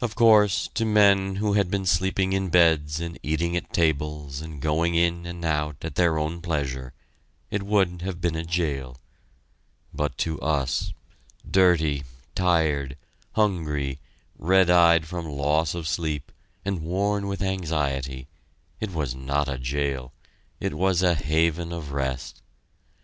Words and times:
Of 0.00 0.16
course, 0.16 0.66
to 0.74 0.84
men 0.84 1.36
who 1.36 1.52
had 1.52 1.70
been 1.70 1.86
sleeping 1.86 2.32
in 2.32 2.48
beds 2.48 2.98
and 2.98 3.16
eating 3.22 3.54
at 3.56 3.72
tables 3.72 4.40
and 4.40 4.60
going 4.60 4.96
in 4.96 5.24
and 5.24 5.44
out 5.44 5.76
at 5.82 5.94
their 5.94 6.18
own 6.18 6.40
pleasure, 6.42 6.94
it 7.48 7.62
would 7.62 8.02
have 8.02 8.20
been 8.20 8.34
a 8.34 8.42
jail; 8.42 8.98
but 9.94 10.18
to 10.18 10.40
us, 10.40 10.92
dirty, 11.48 12.02
tired, 12.34 12.96
hungry, 13.34 14.00
red 14.36 14.68
eyed 14.68 15.06
from 15.06 15.26
loss 15.26 15.76
of 15.76 15.86
sleep, 15.86 16.32
and 16.64 16.82
worn 16.82 17.28
with 17.28 17.40
anxiety, 17.40 18.26
it 18.80 18.90
was 18.92 19.14
not 19.14 19.48
a 19.48 19.58
jail 19.58 20.12
it 20.58 20.74
was 20.74 21.02
a 21.02 21.14
haven 21.14 21.70
of 21.72 21.92
rest. 21.92 22.42